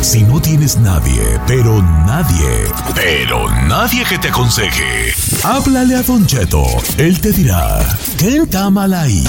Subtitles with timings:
[0.00, 5.12] Si no tienes nadie, pero nadie, pero nadie que te aconseje,
[5.44, 6.64] háblale a Don Cheto.
[6.96, 7.80] Él te dirá,
[8.16, 9.24] ¿qué está mal ahí?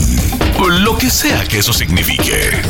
[0.81, 2.61] Lo que sea que eso signifique.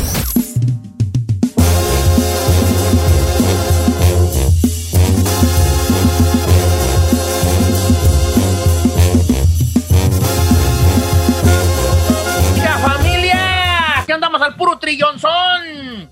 [12.54, 14.04] ¡Mira, familia!
[14.06, 16.10] ¡Que andamos al puro trillonzón!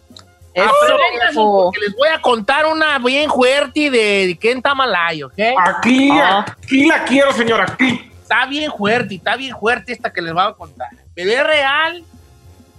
[1.41, 1.61] Eso.
[1.65, 5.39] Porque les voy a contar una bien fuerte de Ken Tamalay, ¿ok?
[5.67, 6.45] Aquí, Ah.
[6.63, 8.11] aquí la quiero, señora, aquí.
[8.23, 10.89] Está bien fuerte, está bien fuerte esta que les voy a contar.
[11.15, 12.05] Pero es real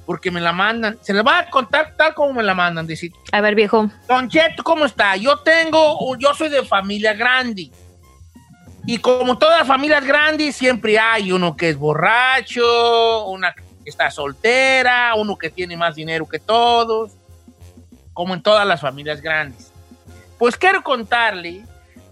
[0.06, 0.98] porque me la mandan.
[1.02, 2.86] Se les va a contar tal como me la mandan.
[2.86, 3.90] Decir, A ver, viejo.
[4.08, 5.16] Don Cheto, ¿cómo está?
[5.16, 7.70] Yo tengo, yo soy de familia grande.
[8.86, 14.10] Y como todas las familias grandes, siempre hay uno que es borracho, una que está
[14.10, 17.12] soltera, uno que tiene más dinero que todos,
[18.20, 19.72] como en todas las familias grandes.
[20.38, 21.64] Pues quiero contarle,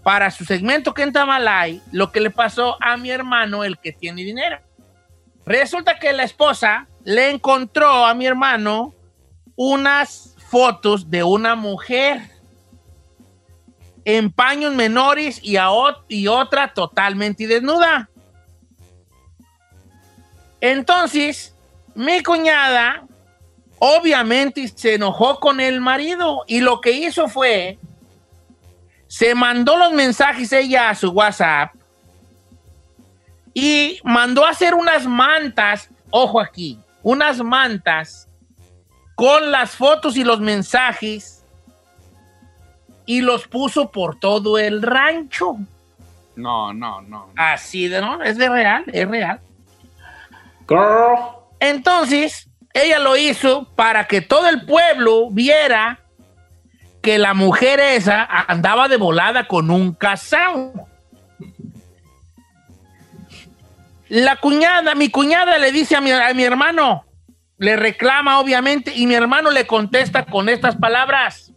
[0.02, 3.92] para su segmento que en Tamalay, lo que le pasó a mi hermano, el que
[3.92, 4.58] tiene dinero.
[5.44, 8.94] Resulta que la esposa le encontró a mi hermano
[9.54, 12.22] unas fotos de una mujer
[14.06, 15.68] en paños menores y, a
[16.08, 18.08] y otra totalmente desnuda.
[20.58, 21.54] Entonces,
[21.94, 23.07] mi cuñada
[23.78, 27.78] obviamente se enojó con el marido y lo que hizo fue,
[29.06, 31.74] se mandó los mensajes ella a su WhatsApp
[33.54, 38.28] y mandó a hacer unas mantas, ojo aquí, unas mantas
[39.14, 41.44] con las fotos y los mensajes
[43.06, 45.56] y los puso por todo el rancho.
[46.36, 47.30] No, no, no.
[47.34, 48.22] Así de, ¿no?
[48.22, 49.40] Es de real, es real.
[50.68, 51.18] Girl.
[51.58, 52.47] Entonces,
[52.82, 56.00] ella lo hizo para que todo el pueblo viera
[57.02, 60.72] que la mujer esa andaba de volada con un casado.
[64.08, 67.04] La cuñada, mi cuñada le dice a mi, a mi hermano,
[67.58, 71.52] le reclama obviamente, y mi hermano le contesta con estas palabras.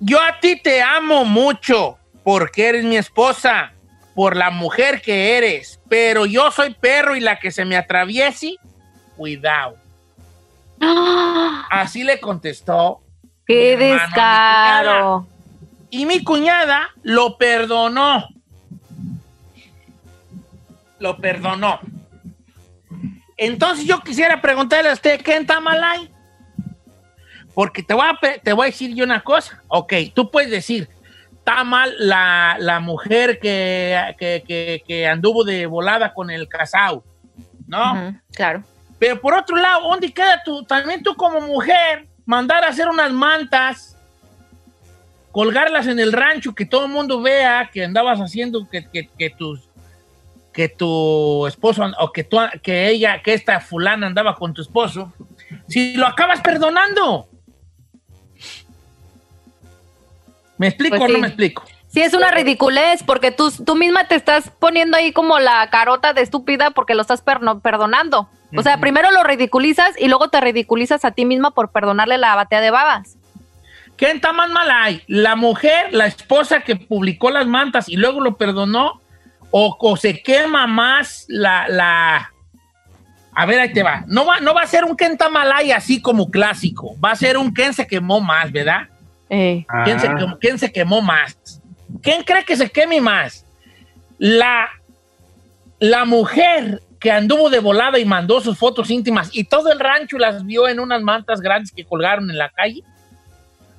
[0.00, 3.74] Yo a ti te amo mucho porque eres mi esposa,
[4.14, 8.56] por la mujer que eres, pero yo soy perro y la que se me atraviese,
[9.16, 9.76] cuidado.
[11.70, 13.00] Así le contestó.
[13.46, 15.26] ¡Qué Mi hermano, mi descaro!
[15.90, 18.28] Y mi cuñada lo perdonó.
[20.98, 21.80] Lo perdonó.
[23.36, 26.10] Entonces yo quisiera preguntarle a usted, ¿qué está mal ahí?
[27.52, 29.62] Porque te voy, a, te voy a decir yo una cosa.
[29.68, 30.88] Ok, tú puedes decir,
[31.34, 37.04] está mal la, la mujer que, que, que- que anduvo de volada con el casado,
[37.66, 37.94] ¿no?
[38.32, 38.62] Claro.
[39.04, 40.64] Pero por otro lado, ¿dónde queda tú?
[40.64, 43.98] También tú como mujer, mandar a hacer unas mantas,
[45.30, 49.28] colgarlas en el rancho, que todo el mundo vea que andabas haciendo, que, que, que
[49.28, 49.68] tus
[50.54, 55.12] que tu esposo o que, tú, que ella, que esta fulana andaba con tu esposo,
[55.68, 57.28] si lo acabas perdonando.
[60.56, 61.62] ¿Me explico Pues o no me explico?
[61.88, 66.14] Sí, es una ridiculez porque tú, tú misma te estás poniendo ahí como la carota
[66.14, 68.30] de estúpida porque lo estás perno- perdonando.
[68.56, 72.34] O sea, primero lo ridiculizas y luego te ridiculizas a ti misma por perdonarle la
[72.34, 73.16] batea de babas.
[73.96, 75.02] ¿Quién está más mal ahí?
[75.06, 79.00] ¿La mujer, la esposa que publicó las mantas y luego lo perdonó?
[79.50, 82.32] ¿O, o se quema más la, la...
[83.32, 84.04] A ver, ahí te va.
[84.08, 86.96] No va, no va a ser un Ken Tamalay así como clásico.
[87.00, 88.88] Va a ser un Ken se quemó más, ¿verdad?
[89.30, 91.60] Eh, ¿Quién, se quemó, quién se quemó más?
[92.02, 93.44] ¿Quién cree que se queme más?
[94.18, 94.68] La,
[95.78, 100.16] la mujer que anduvo de volada y mandó sus fotos íntimas y todo el rancho
[100.16, 102.82] las vio en unas mantas grandes que colgaron en la calle.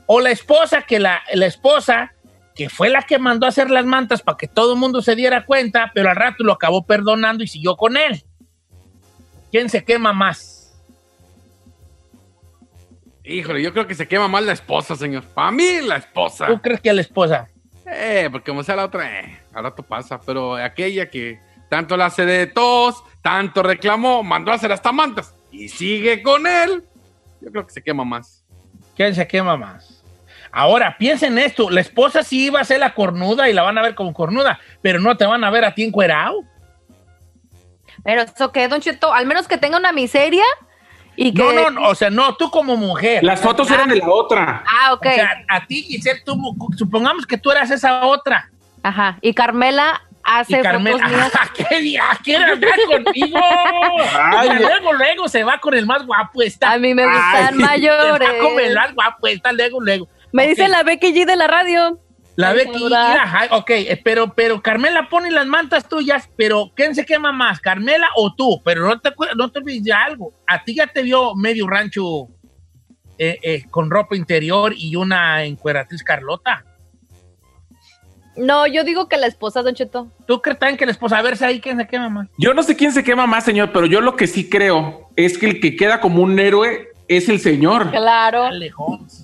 [0.06, 2.13] O la esposa que la, la esposa
[2.54, 5.16] que fue la que mandó a hacer las mantas para que todo el mundo se
[5.16, 8.24] diera cuenta, pero al rato lo acabó perdonando y siguió con él.
[9.50, 10.80] ¿Quién se quema más?
[13.24, 15.24] Híjole, yo creo que se quema más la esposa, señor.
[15.24, 16.45] Para mí, la esposa.
[16.45, 17.50] ¿Tú crees que la esposa?
[17.88, 20.22] Eh, porque como sea la otra, eh, al rato pasa.
[20.24, 21.39] Pero aquella que
[21.75, 26.48] tanto la hace de tos, tanto reclamó, mandó a hacer hasta mantas y sigue con
[26.48, 26.86] él,
[27.42, 28.45] yo creo que se quema más.
[28.95, 30.01] ¿Quién se quema más?
[30.54, 33.81] Ahora, piensen esto, la esposa sí iba a ser la cornuda y la van a
[33.81, 36.45] ver como cornuda, pero no te van a ver a ti encuerado.
[38.06, 40.45] Pero eso que, Don Cheto, al menos que tenga una miseria
[41.18, 41.44] y que...
[41.44, 43.22] No, no, no, o sea, no, tú como mujer.
[43.22, 44.63] Las fotos eran de la otra.
[44.66, 45.07] Ah, ok.
[45.07, 46.38] O sea, a ti, Giselle, tú,
[46.77, 48.50] supongamos que tú eras esa otra.
[48.81, 49.18] Ajá.
[49.19, 51.31] Y Carmela hace y Carmela, fotos mías.
[51.69, 52.04] ¿qué día?
[52.24, 52.72] ¿Quiere andar?
[54.13, 56.42] Ay, Y luego, luego se va con el más guapo.
[56.42, 56.74] Está.
[56.74, 58.30] A mí me gustan Ay, Se mayores.
[58.30, 60.10] va con el más guapo, está luego, luego.
[60.33, 62.00] Me dice la Becky G de la radio.
[62.36, 66.94] La Ay, Becky, ay, ok, eh, pero, pero Carmela pone las mantas tuyas, pero ¿quién
[66.94, 68.62] se quema más, Carmela o tú?
[68.66, 72.27] Pero no te, no te olvides de algo, a ti ya te vio medio rancho
[73.18, 76.66] eh, eh, con ropa interior y una encueratriz Carlota.
[78.38, 80.08] No, yo digo que la esposa, Don Cheto.
[80.26, 82.28] ¿Tú crees también que la esposa, a ver si ahí quién se quema más?
[82.38, 85.38] Yo no sé quién se quema más, señor, pero yo lo que sí creo es
[85.38, 87.92] que el que queda como un héroe es el señor.
[87.92, 88.50] Claro.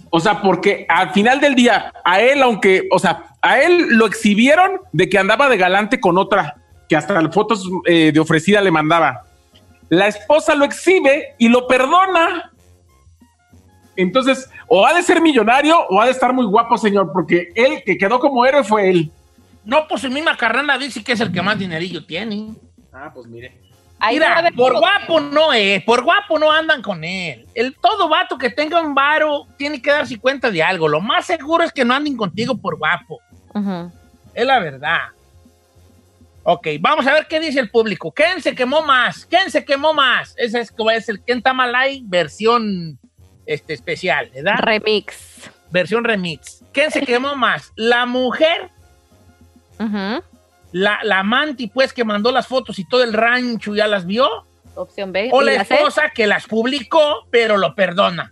[0.09, 4.05] O sea, porque al final del día, a él, aunque, o sea, a él lo
[4.05, 6.55] exhibieron de que andaba de galante con otra,
[6.87, 9.23] que hasta las fotos eh, de ofrecida le mandaba.
[9.89, 12.50] La esposa lo exhibe y lo perdona.
[13.95, 17.83] Entonces, o ha de ser millonario o ha de estar muy guapo, señor, porque él
[17.85, 19.11] que quedó como héroe fue él.
[19.63, 22.55] No, pues su misma carnada dice que es el que más dinerillo tiene.
[22.91, 23.59] Ah, pues mire.
[24.03, 27.45] Ahí Mira, por guapo no es, por guapo no andan con él.
[27.53, 30.87] El todo vato que tenga un varo tiene que darse cuenta de algo.
[30.87, 33.19] Lo más seguro es que no anden contigo por guapo.
[34.33, 35.01] Es la verdad.
[36.41, 38.11] Ok, vamos a ver qué dice el público.
[38.11, 39.23] ¿Quién se quemó más?
[39.27, 40.33] ¿Quién se quemó más?
[40.35, 42.97] Ese es, es el Kentamalay versión
[43.45, 44.55] este, especial, ¿verdad?
[44.59, 45.49] Remix.
[45.69, 46.63] versión remix.
[46.71, 47.71] ¿Quién se quemó más?
[47.75, 48.69] ¿La mujer?
[50.71, 54.29] La, la amante, pues, que mandó las fotos y todo el rancho ya las vio.
[54.75, 55.29] Opción B.
[55.33, 55.75] O ¿Y la C?
[55.75, 58.31] esposa que las publicó, pero lo perdona.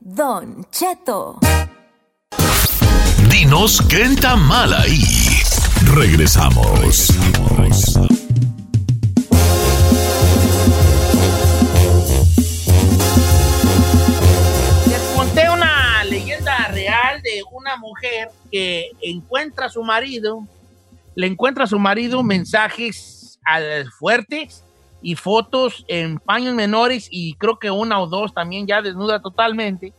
[0.00, 1.38] Don Cheto.
[3.30, 5.02] Dinos qué está mal ahí.
[5.94, 7.08] Regresamos.
[14.86, 20.46] Les conté una leyenda real de una mujer que encuentra a su marido,
[21.14, 23.38] le encuentra a su marido mensajes
[23.98, 24.65] fuertes
[25.06, 29.94] y fotos en paños menores y creo que una o dos también ya desnuda totalmente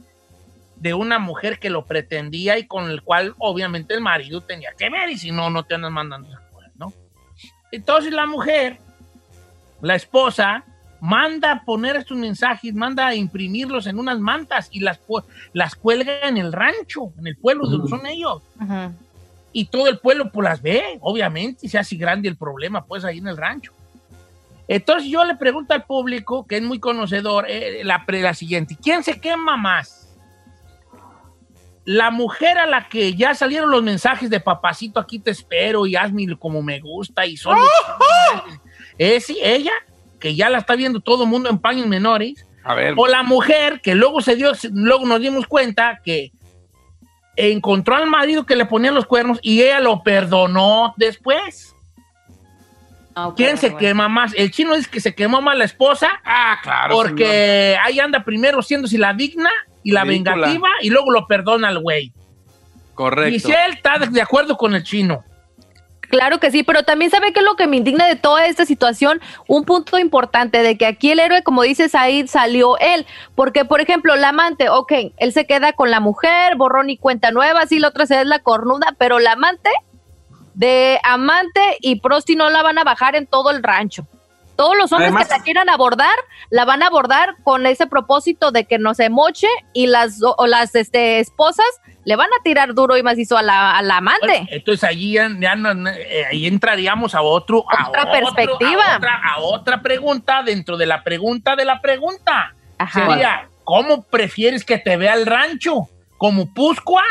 [0.75, 4.89] de una mujer que lo pretendía y con el cual obviamente el marido tenía que
[4.89, 6.91] ver y si no, no te andas mandando esas cosas, ¿no?
[7.71, 8.79] Entonces la mujer,
[9.81, 10.65] la esposa,
[10.99, 14.99] manda a poner estos mensajes, manda a imprimirlos en unas mantas y las,
[15.53, 18.41] las cuelga en el rancho, en el pueblo donde son ellos.
[18.59, 18.93] Ujú.
[19.53, 23.05] Y todo el pueblo pues las ve, obviamente, y se hace grande el problema pues
[23.05, 23.71] ahí en el rancho.
[24.67, 29.03] Entonces yo le pregunto al público, que es muy conocedor, eh, la, la siguiente, ¿quién
[29.03, 30.17] se quema más?
[31.85, 35.95] La mujer a la que ya salieron los mensajes de papacito, aquí te espero y
[35.95, 37.57] hazme como me gusta y son...
[38.97, 39.71] Es ella,
[40.19, 43.23] que ya la está viendo todo el mundo en paños menores, A ver, o la
[43.23, 46.33] mujer que luego se dio, luego nos dimos cuenta que
[47.37, 51.76] encontró al marido que le ponía los cuernos y ella lo perdonó después.
[53.19, 53.79] Ah, ¿Quién se bueno.
[53.79, 54.31] quema más?
[54.35, 56.93] El chino dice que se quemó más la esposa ah, claro.
[56.93, 59.49] porque ahí anda primero siéndose la digna
[59.81, 60.35] y la Ridícula.
[60.35, 62.13] vengativa y luego lo perdona el güey.
[62.93, 63.31] Correcto.
[63.31, 65.23] Michelle está de de acuerdo con el chino.
[66.09, 68.65] Claro que sí, pero también sabe que es lo que me indigna de toda esta
[68.65, 73.05] situación, un punto importante de que aquí el héroe, como dices ahí, salió él,
[73.35, 77.31] porque por ejemplo, la amante, ok, él se queda con la mujer, borrón y cuenta
[77.31, 79.69] nueva, sí, la otra se es la cornuda, pero la amante,
[80.57, 84.07] de amante y prosti no la van a bajar en todo el rancho.
[84.55, 86.15] Todos los hombres Además- que la quieran abordar,
[86.49, 90.47] la van a abordar con ese propósito de que no se moche y las, o
[90.47, 91.67] las este, esposas
[92.05, 94.47] le van a tirar duro y macizo a la, a la amante.
[94.49, 98.93] Entonces allí ya, ya no- eh, ahí entraríamos a otro, a Otra otro- perspectiva.
[98.93, 102.55] a otra, a otra pregunta dentro de la pregunta de la pregunta.
[102.79, 103.05] Ajá.
[103.11, 105.87] Sería, ¿cómo prefieres que te vea el rancho?
[106.17, 107.03] ¿Como Puscua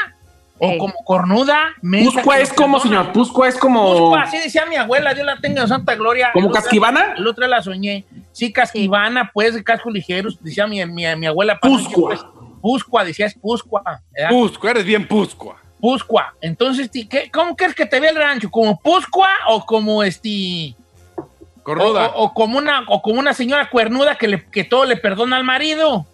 [0.59, 0.79] o Ey.
[0.79, 1.75] como cornuda?
[1.83, 2.99] Puscua es como, perdona?
[3.03, 3.91] señor, Puscua es como...
[3.93, 6.31] Puscua, así decía mi abuela, Dios la tenga en santa gloria.
[6.33, 7.15] ¿Como casquivana?
[7.17, 8.05] El otro la soñé.
[8.33, 11.59] Sí, casquivana, pues, de cascos ligeros, decía mi, mi, mi abuela.
[11.61, 12.09] Puscua.
[12.09, 12.25] Pues,
[12.63, 13.83] Puscua, decía es Puscua.
[14.13, 14.31] ¿verdad?
[14.31, 15.57] Pusco, eres bien Puscua.
[15.79, 16.35] Puscua.
[16.41, 18.51] Entonces, ¿qué, ¿cómo quieres que te vea el rancho?
[18.51, 20.75] ¿Como Puscua o como este...
[21.17, 22.07] O, Cornuda.
[22.15, 25.37] o- o como una, o como una señora cuernuda que, le, que todo le perdona
[25.37, 26.07] al marido?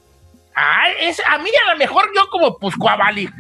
[0.54, 3.22] Ay, es, a mí a lo mejor yo como Puscua, vale.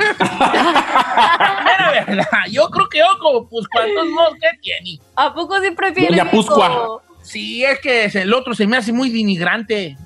[1.64, 4.98] Mera verdad, yo creo que yo como Puscua, entonces no, ¿qué tiene?
[5.16, 6.16] ¿A poco sí prefieres?
[6.16, 6.30] Hijo?
[6.30, 7.02] Puscua.
[7.22, 9.96] Sí, es que el otro se me hace muy denigrante.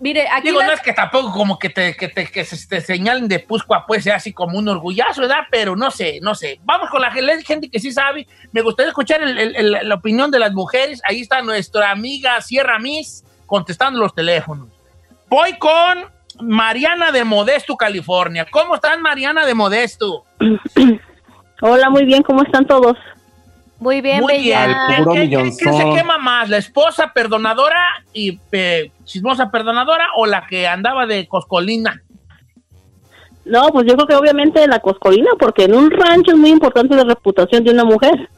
[0.00, 2.68] Mire, aquí Digo, las- no es que tampoco como que te, que te, que se
[2.68, 5.40] te señalen de Puscua, pues sea así como un orgullazo, ¿verdad?
[5.50, 6.60] Pero no sé, no sé.
[6.62, 8.28] Vamos con la gen- gente que sí sabe.
[8.52, 11.00] Me gustaría escuchar el- el- el- la opinión de las mujeres.
[11.04, 14.68] Ahí está nuestra amiga Sierra Miss contestando los teléfonos.
[15.28, 16.04] Voy con
[16.40, 18.46] Mariana de Modesto, California.
[18.50, 20.24] ¿Cómo estás, Mariana de Modesto?
[21.60, 22.96] Hola, muy bien, ¿cómo están todos?
[23.80, 24.66] muy bien, Muy bella.
[24.66, 24.78] bien.
[24.88, 26.48] ¿Qué- puro qué- qué- ¿Quién se quema más?
[26.48, 27.80] ¿La esposa perdonadora
[28.12, 32.02] y eh, chismosa perdonadora o la que andaba de coscolina?
[33.44, 36.96] No, pues yo creo que obviamente la coscolina, porque en un rancho es muy importante
[36.96, 38.28] la reputación de una mujer.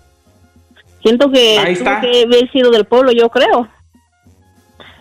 [1.03, 2.01] Siento que Ahí tuvo está.
[2.03, 3.67] que haber sido del pueblo, yo creo.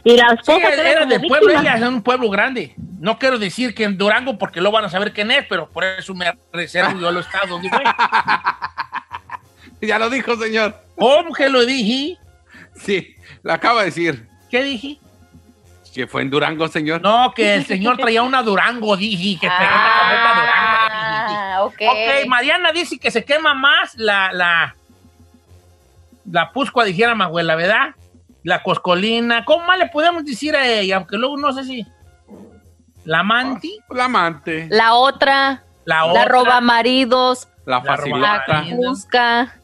[0.03, 2.74] Y la Sí, esposa queda era del pueblo, ella es un pueblo grande.
[3.00, 5.84] No quiero decir que en Durango porque lo van a saber quién es, pero por
[5.84, 7.84] eso me reservo yo los estados donde fue.
[9.82, 10.75] Ya lo dijo, señor.
[10.98, 12.18] ¿Cómo que lo dije?
[12.75, 14.27] Sí, lo acaba de decir.
[14.50, 15.00] ¿Qué dije?
[15.94, 17.01] Que fue en Durango, señor.
[17.01, 21.27] No, que el señor traía una Durango, dije, que traía una camioneta Durango.
[21.29, 21.39] dije.
[21.39, 21.82] Ah, ok.
[22.22, 24.75] Ok, Mariana dice que se quema más la, la,
[26.29, 27.96] la puscua, dijera mi abuela, ¿verdad?
[28.43, 29.43] La coscolina.
[29.46, 30.98] ¿Cómo más le podemos decir a ella?
[30.98, 31.86] Aunque luego no sé si.
[33.05, 36.25] La manti, La amante, La otra, la la otra.
[36.25, 38.63] roba maridos, la La facilita, robada.
[38.63, 39.55] la busca,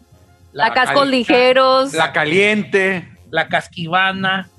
[0.52, 1.94] la, La cascos ligeros.
[1.94, 3.10] la caliente.
[3.30, 4.50] la casquivana.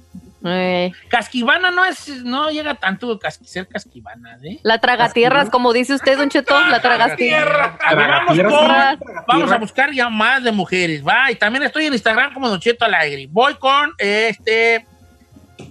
[0.48, 4.58] Eh, Casquivana no es, no llega tanto a casqui- ser casquivana, ¿eh?
[4.62, 7.72] la tragatierras, como dice usted, Don Cheto, la tragatierras.
[7.84, 11.30] A ver, vamos, con- vamos a buscar ya más de mujeres, va.
[11.30, 13.26] Y también estoy en Instagram como Don Cheto Alegre.
[13.30, 14.86] Voy con este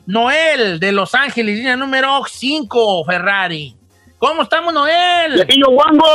[0.06, 3.76] Noel de Los Ángeles, línea número 5, Ferrari.
[4.18, 5.34] ¿Cómo estamos, Noel?
[5.36, 6.06] Viejillo guango,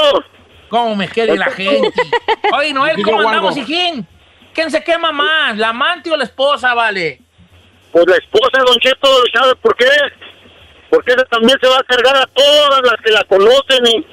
[0.68, 1.92] ¿Cómo me quiere la gente?
[2.56, 4.06] Oye, Noel, ¿cómo andamos, hijín?
[4.54, 7.20] ¿Quién se quema más, la amante o la esposa, vale?
[7.92, 9.86] Pues la esposa de Don Cheto, ¿sabe por qué?
[10.90, 14.06] Porque esa también se va a cargar a todas las que la conocen y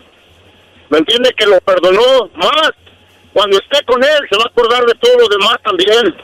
[0.89, 2.72] me entiende que lo perdonó más.
[3.34, 6.15] Cuando esté con él se va a acordar de todos los demás también.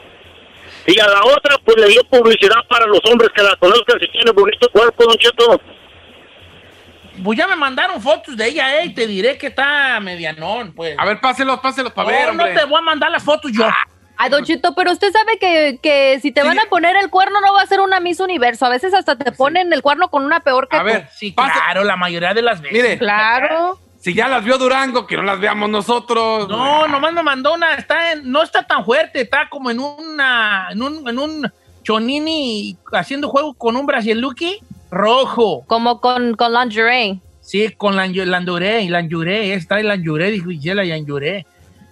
[0.86, 4.08] Y a la otra pues le dio publicidad para los hombres que la conozcan si
[4.08, 5.60] tiene bonito cuerpo, Don Cheto.
[7.22, 10.96] Pues ya me mandaron fotos de ella, eh, y te diré que está medianón, pues.
[10.98, 12.60] A ver, páselos, páselos para no, ver, no hombre.
[12.60, 13.68] te voy a mandar las fotos yo.
[14.16, 17.40] Ay, Don Cheto, pero usted sabe que, que si te van a poner el cuerno
[17.40, 18.64] no va a ser una Miss Universo.
[18.66, 20.86] A veces hasta te ponen el cuerno con una peor que A tú.
[20.86, 22.76] ver, Sí, pase- claro, la mayoría de las veces.
[22.82, 22.98] Mire.
[22.98, 23.78] Claro.
[23.98, 26.48] Si ya las vio Durango, que no las veamos nosotros.
[26.48, 30.68] No, nomás me mandó una, está en- no está tan fuerte, está como en una,
[30.70, 31.52] en un, en un
[31.82, 34.58] chonini haciendo juego con un brasieluki
[34.90, 35.64] rojo.
[35.66, 37.20] Como con, con lingerie.
[37.40, 41.46] Sí, con la landuré, está el lanjuré, dijo Gisela Yanjuré.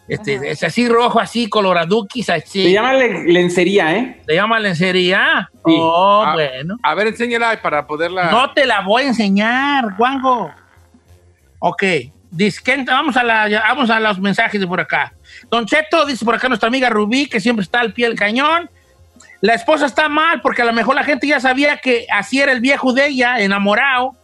[0.09, 2.64] Este, es así rojo, así, coloraduquis, así.
[2.64, 4.21] Se llama le- lencería, ¿eh?
[4.26, 5.49] ¿Se llama lencería?
[5.64, 5.75] Sí.
[5.78, 6.76] Oh, bueno.
[6.82, 8.30] A ver, enséñala para poderla.
[8.30, 10.50] No te la voy a enseñar, Juanjo.
[11.61, 11.82] Ok.
[12.64, 15.12] ¿quién- vamos, a la, ya- vamos a los mensajes de por acá.
[15.50, 18.68] Don Cheto, dice por acá nuestra amiga Rubí, que siempre está al pie del cañón.
[19.40, 22.52] La esposa está mal porque a lo mejor la gente ya sabía que así era
[22.52, 24.16] el viejo de ella, enamorado.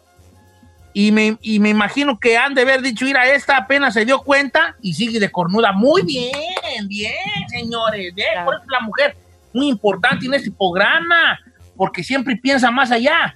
[1.01, 4.05] Y me, y me imagino que han de haber dicho, ir a esta apenas se
[4.05, 5.71] dio cuenta y sigue de cornuda.
[5.71, 7.15] Muy bien, bien,
[7.47, 8.13] señores.
[8.17, 9.17] Bien, Por eso la mujer,
[9.53, 11.39] muy importante en este programa,
[11.77, 13.33] porque siempre piensa más allá.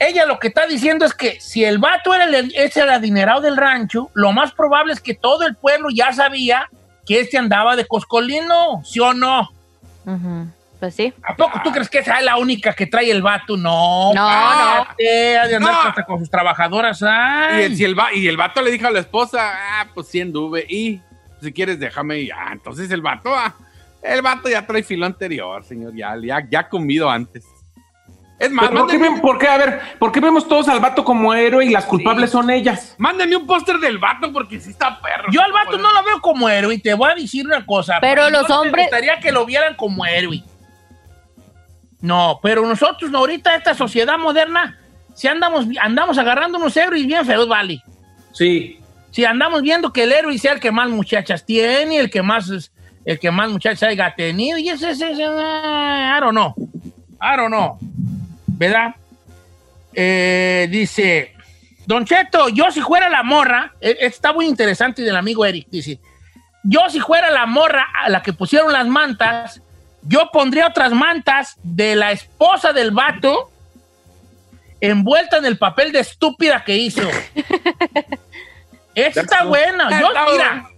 [0.00, 3.40] Ella lo que está diciendo es que si el vato era el, es el adinerado
[3.42, 6.68] del rancho, lo más probable es que todo el pueblo ya sabía
[7.06, 9.50] que este andaba de coscolino, ¿sí o no?
[10.04, 10.48] Ujú.
[10.82, 11.14] Pues sí.
[11.22, 13.56] ¿A poco tú crees que esa es la única que trae el vato?
[13.56, 15.80] No, No, cállate, ha de andar No.
[15.82, 17.00] hasta con sus trabajadoras.
[17.00, 20.08] Y el, si el va- y el vato le dijo a la esposa, ah, pues
[20.08, 20.66] sí anduve.
[20.68, 21.00] Y
[21.40, 22.18] si quieres, déjame.
[22.22, 23.54] Y, ah, entonces el vato, ah,
[24.02, 25.94] el vato ya trae filo anterior, señor.
[25.94, 27.44] Ya, ya, ya ha comido antes.
[28.40, 29.46] Es más, ¿por, qué, por qué?
[29.46, 32.96] A ver, ¿por qué vemos todos al vato como héroe y las culpables son ellas?
[32.98, 35.30] mándenme un póster del vato porque sí está perro.
[35.30, 37.98] Yo al vato no lo veo como héroe y te voy a decir una cosa.
[38.00, 40.42] Pero los no me hombres- gustaría que lo vieran como héroe.
[42.02, 44.78] No, pero nosotros no, ahorita esta sociedad moderna,
[45.14, 47.82] si andamos, andamos agarrando unos héroes bien feos, vale.
[48.32, 48.78] Sí.
[49.12, 52.70] Si andamos viendo que el héroe sea el que más muchachas tiene, el que más,
[53.04, 56.54] el que más muchachas haya tenido, y ese, ese, ese, ah, I don't know.
[57.20, 57.78] I don't know.
[58.48, 58.96] ¿Verdad?
[59.94, 61.34] Eh, dice,
[61.86, 66.00] Don Cheto, yo si fuera la morra, eh, está muy interesante del amigo Eric, dice,
[66.64, 69.62] yo si fuera la morra a la que pusieron las mantas,
[70.02, 73.50] yo pondría otras mantas de la esposa del vato
[74.80, 77.08] envuelta en el papel de estúpida que hizo.
[78.94, 80.00] Esta está buena.
[80.00, 80.68] Yo, mira,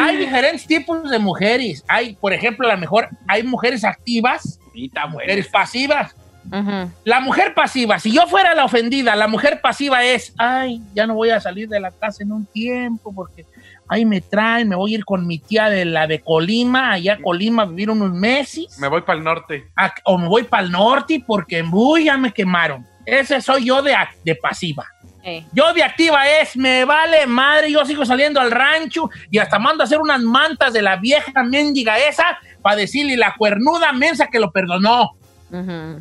[0.00, 1.84] hay diferentes tipos de mujeres.
[1.86, 5.08] Hay, por ejemplo, a lo mejor hay mujeres activas bueno.
[5.10, 6.14] mujeres pasivas.
[6.46, 6.90] Ujú.
[7.04, 11.14] La mujer pasiva, si yo fuera la ofendida, la mujer pasiva es, ay, ya no
[11.14, 13.44] voy a salir de la casa en un tiempo porque
[13.90, 17.14] ahí me traen, me voy a ir con mi tía de la de Colima, allá
[17.14, 19.66] a Colima a vivir unos meses, Me voy para el norte.
[19.76, 22.86] a- o me voy para el norte porque en Buy ya me quemaron.
[23.04, 23.94] Ese soy yo de,
[24.24, 24.86] de pasiva.
[25.24, 25.44] Eh.
[25.52, 29.82] Yo de activa es, me vale madre, yo sigo saliendo al rancho y hasta mando
[29.82, 34.38] a hacer unas mantas de la vieja mendiga esa para decirle la cuernuda mensa que
[34.38, 35.10] lo perdonó.
[35.50, 36.00] Ujú.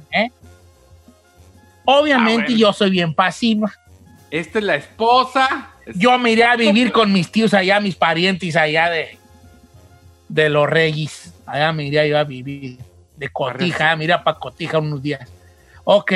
[1.85, 2.57] Obviamente Ah, bueno.
[2.57, 3.71] yo soy bien pasiva.
[4.29, 5.69] Esta es la esposa.
[5.95, 9.17] Yo me iré a vivir con mis tíos allá, mis parientes allá de,
[10.27, 11.33] de los Reyes.
[11.45, 12.77] Allá me iré yo a vivir.
[13.17, 15.27] De Cotija, me iré para Cotija unos días.
[15.83, 16.11] Ok.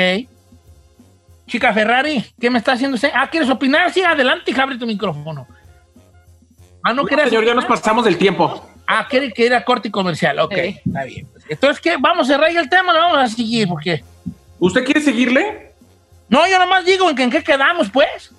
[1.46, 3.10] Chica Ferrari, ¿qué me está haciendo usted?
[3.14, 3.92] Ah, ¿quieres opinar?
[3.92, 5.46] Sí, adelante, hija, abre tu micrófono.
[6.82, 8.66] Ah, no, No, señor, ya nos pasamos del tiempo.
[8.86, 10.38] Ah, quiere que ir a corte comercial.
[10.38, 11.26] Ok, está bien.
[11.48, 11.96] Entonces, ¿qué?
[11.98, 13.68] ¿Vamos a cerrar el tema lo vamos a seguir?
[13.68, 14.02] Porque...
[14.58, 15.72] ¿Usted quiere seguirle?
[16.28, 18.32] No, yo nomás digo en qué quedamos, pues.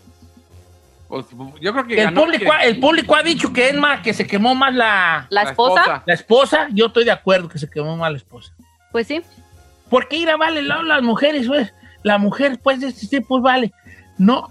[1.62, 4.02] Yo creo que El ganó público, que- ha- el público ha dicho que es más,
[4.02, 6.04] que se quemó más la, ¿La esposa?
[6.06, 6.68] la esposa.
[6.74, 8.54] Yo estoy de acuerdo que se quemó más la esposa.
[8.92, 9.22] Pues sí.
[9.90, 11.72] Porque ir a vale la- las mujeres, pues,
[12.04, 13.72] la mujer, pues, de este tipo, vale.
[14.18, 14.50] No,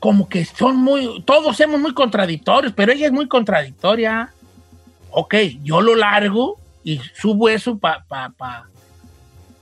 [0.00, 4.32] como que son muy, todos somos muy contradictorios, pero ella es muy contradictoria.
[5.10, 8.66] Ok, yo lo largo y subo eso para, pa, pa-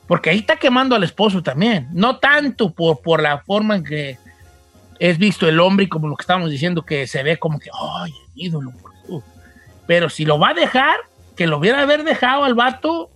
[0.06, 1.88] porque ahí está quemando al esposo también.
[1.92, 4.18] No tanto por, por la forma en que
[4.98, 7.70] es visto el hombre y como lo que estamos diciendo, que se ve como que,
[7.72, 8.72] ay, ídolo.
[8.72, 9.22] por favor".
[9.86, 10.96] Pero si lo va a dejar,
[11.36, 13.10] que lo hubiera haber dejado al vato,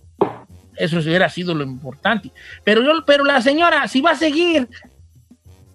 [0.75, 2.31] eso hubiera sido lo importante.
[2.63, 4.67] Pero, yo, pero la señora, si va a seguir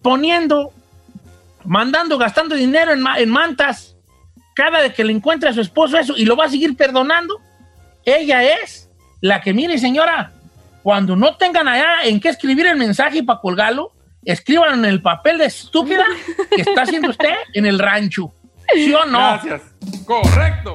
[0.03, 0.73] poniendo,
[1.65, 3.97] mandando, gastando dinero en, en mantas,
[4.55, 7.41] cada vez que le encuentra a su esposo eso, y lo va a seguir perdonando,
[8.05, 8.91] ella es
[9.21, 10.33] la que, mire señora,
[10.83, 13.93] cuando no tengan allá en qué escribir el mensaje para colgarlo,
[14.25, 16.05] escriban en el papel de estúpida
[16.51, 18.33] que está haciendo usted en el rancho.
[18.73, 19.19] ¿Sí o no?
[19.19, 19.63] Gracias.
[20.07, 20.75] Correcto.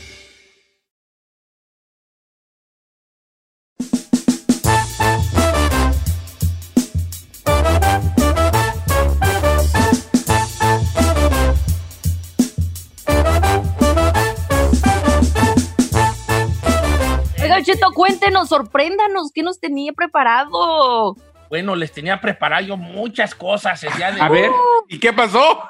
[18.01, 21.15] Cuéntenos, sorpréndanos, ¿qué nos tenía preparado?
[21.49, 24.49] Bueno, les tenía preparado yo muchas cosas el día de A ver,
[24.89, 25.61] ¿y qué pasó?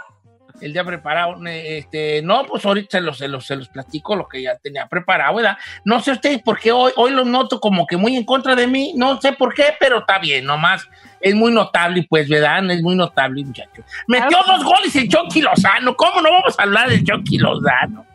[0.62, 4.16] El día preparado, eh, este, no, pues ahorita se los, se los, se los platico
[4.16, 5.58] lo que ya tenía preparado, ¿verdad?
[5.84, 8.66] No sé ustedes por qué hoy, hoy lo noto como que muy en contra de
[8.66, 10.88] mí, no sé por qué, pero está bien, nomás
[11.20, 12.72] es muy notable, pues, ¿verdad?
[12.72, 13.84] Es muy notable, muchacho.
[14.08, 18.06] Metió dos goles en Chucky Lozano, ¿cómo no vamos a hablar de Chucky Lozano?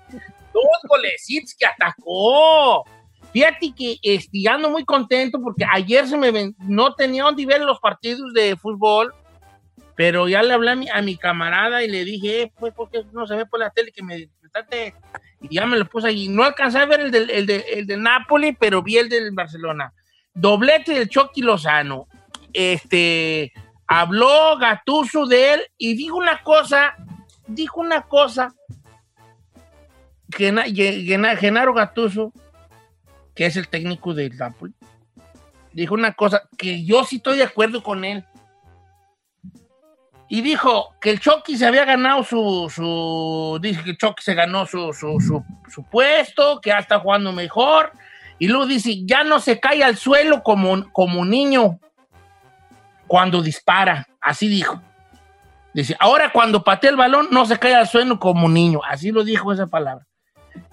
[0.55, 2.87] Dos golecitos que atacó.
[3.37, 7.61] Fíjate que este, ando muy contento porque ayer se me ven- no tenía dónde ver
[7.61, 9.13] los partidos de fútbol,
[9.95, 13.05] pero ya le hablé a mi, a mi camarada y le dije, eh, pues, porque
[13.13, 14.17] no se ve por la tele que me?
[15.43, 16.29] Y ya me lo puse ahí.
[16.29, 19.31] No alcancé a ver el del, el de, el de Napoli, pero vi el del
[19.33, 19.93] Barcelona.
[20.33, 22.09] Doblete del Chucky Lozano.
[22.55, 23.53] Este,
[23.87, 26.95] habló Gatuso de él y dijo una cosa,
[27.47, 28.55] dijo una cosa,
[30.31, 32.33] Gena- Ge- Gena- Genaro Gatuso,
[33.37, 34.75] que es el técnico del Napoli,
[35.73, 38.25] dijo una cosa que yo sí estoy de acuerdo con él.
[40.29, 44.67] Y dijo que el Chucky se había ganado su, su dice que Chucky se ganó
[44.67, 47.93] su, su, su, su puesto, que ya está jugando mejor.
[48.39, 51.79] Y luego dice, ya no se cae al suelo como, como niño
[53.07, 54.09] cuando dispara.
[54.21, 54.83] Así dijo.
[55.73, 58.81] Dice, ahora cuando patea el balón no se cae al suelo como niño.
[58.83, 60.07] Así lo dijo esa palabra.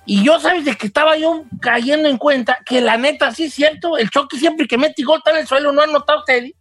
[0.05, 2.59] Y yo, ¿sabes de que estaba yo cayendo en cuenta?
[2.65, 5.47] Que la neta, sí es cierto, el Chucky siempre que mete gol está en el
[5.47, 6.51] suelo, ¿no han notado ustedes?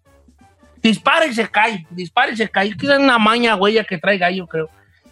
[0.80, 2.76] Dispara y se cae, dispara y se cae.
[2.76, 4.68] Quizás una maña huella que traiga, yo creo.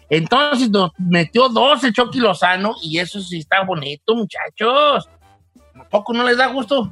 [0.09, 5.09] Entonces nos metió dos el Chucky Lozano y eso sí está bonito, muchachos.
[5.73, 6.91] ¿A poco no les da gusto?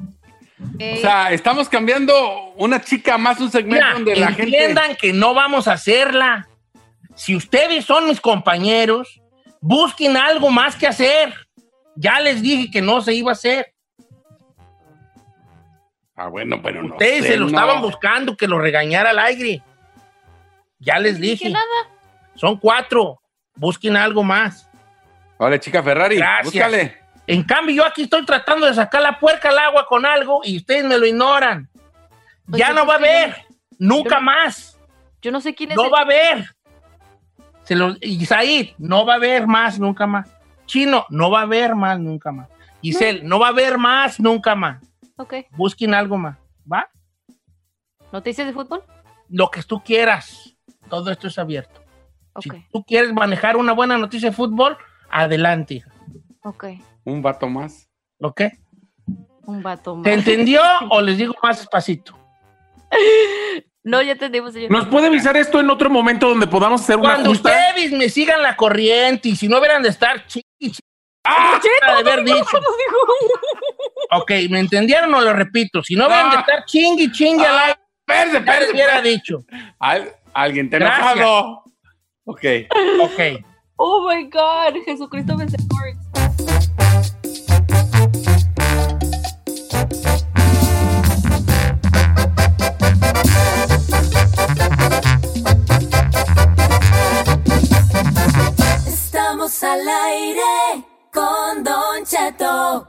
[0.60, 4.42] O sea, estamos cambiando una chica más un segmento Mira, donde la gente.
[4.44, 6.48] entiendan que no vamos a hacerla.
[7.14, 9.20] Si ustedes son mis compañeros,
[9.60, 11.34] busquen algo más que hacer.
[11.96, 13.74] Ya les dije que no se iba a hacer.
[16.16, 16.94] Ah, bueno, pero no.
[16.94, 17.48] Ustedes sé, se lo no.
[17.48, 19.62] estaban buscando que lo regañara al aire.
[20.78, 21.52] Ya les dije.
[22.34, 23.20] Son cuatro.
[23.54, 24.68] Busquen algo más.
[25.38, 26.44] Vale, chica Ferrari, Gracias.
[26.52, 26.98] búscale.
[27.26, 30.56] En cambio, yo aquí estoy tratando de sacar la puerca al agua con algo y
[30.58, 31.68] ustedes me lo ignoran.
[32.48, 33.36] Pues ya no va a haber.
[33.78, 34.78] Nunca Yo más.
[35.22, 35.76] Yo no sé quién es.
[35.76, 36.50] No el- va a haber.
[37.70, 40.28] Se lo, Isaí, no va a haber más, nunca más.
[40.66, 42.48] Chino, no va a haber más, nunca más.
[42.82, 44.82] Giselle, no va a haber más, nunca más.
[45.14, 45.34] Ok.
[45.52, 46.36] Busquen algo más,
[46.70, 46.90] ¿va?
[48.10, 48.82] ¿Noticias de fútbol?
[49.28, 50.56] Lo que tú quieras.
[50.88, 51.80] Todo esto es abierto.
[52.32, 54.76] Ok, Si tú quieres manejar una buena noticia de fútbol,
[55.08, 55.74] adelante.
[55.74, 55.92] hija.
[56.42, 56.64] ok,
[57.04, 57.88] Un vato más.
[58.20, 58.40] ¿Ok?
[59.44, 60.18] Un vato ¿Se mal.
[60.18, 62.18] entendió o les digo más despacito?
[63.82, 64.70] No, ya entendimos, señor.
[64.70, 67.48] ¿Nos puede avisar esto en otro momento donde podamos hacer una Cuando junta?
[67.50, 70.72] ustedes me sigan la corriente y si no hubieran de estar chi, chi-
[71.24, 71.58] ¡Ah!
[71.62, 72.44] de haber dicho.
[74.12, 75.82] Ok, ¿me entendieron o lo repito?
[75.84, 76.40] Si no hubieran de Ah.
[76.40, 79.44] estar chingui, chingue al aire, Espérese, ya hubiera dicho.
[79.78, 81.62] Al- alguien te enojado.
[82.24, 82.44] Ok.
[83.02, 83.20] Ok.
[83.82, 85.66] Oh my God, Jesucristo vencedor.
[99.42, 102.88] Estamos al aire con Don Cheto.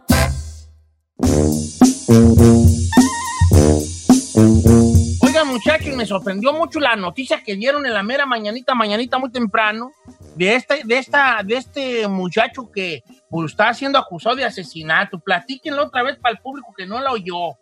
[5.22, 9.32] Oigan, muchachos, me sorprendió mucho la noticia que dieron en la mera mañanita, mañanita muy
[9.32, 9.94] temprano,
[10.36, 15.20] de este, de esta, de este muchacho que pues, está siendo acusado de asesinato.
[15.20, 17.56] Platíquenlo otra vez para el público que no la oyó.